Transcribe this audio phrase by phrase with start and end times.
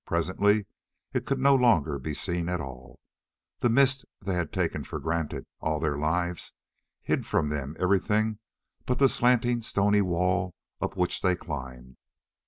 [0.07, 0.65] Presently
[1.13, 2.99] it could no longer be seen at all.
[3.59, 6.53] The mist they had taken for granted, all their lives,
[7.03, 8.39] hid from them everything
[8.87, 11.97] but the slanting stony wall up which they climbed.